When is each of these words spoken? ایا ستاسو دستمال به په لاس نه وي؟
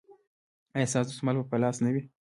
ایا 0.75 0.87
ستاسو 0.91 1.07
دستمال 1.09 1.35
به 1.39 1.45
په 1.51 1.55
لاس 1.63 1.75
نه 1.85 1.89
وي؟ 1.93 2.03